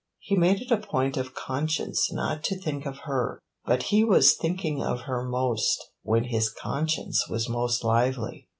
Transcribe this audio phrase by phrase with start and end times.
[0.17, 4.33] He made it a point of conscience not to think of her, but he was
[4.33, 8.47] thinking of her most when his conscience was most lively.